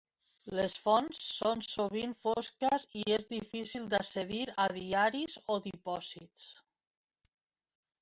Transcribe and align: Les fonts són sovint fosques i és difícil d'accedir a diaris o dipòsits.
Les 0.59 0.75
fonts 0.85 1.19
són 1.33 1.61
sovint 1.67 2.15
fosques 2.23 2.87
i 3.03 3.05
és 3.19 3.29
difícil 3.35 3.87
d'accedir 3.95 4.43
a 4.67 4.69
diaris 4.81 5.41
o 5.59 5.63
dipòsits. 5.71 6.53